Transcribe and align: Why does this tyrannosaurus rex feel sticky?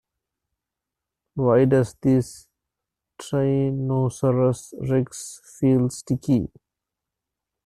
Why 1.35 1.65
does 1.65 1.93
this 2.01 2.47
tyrannosaurus 3.19 4.73
rex 4.89 5.39
feel 5.59 5.91
sticky? 5.91 6.49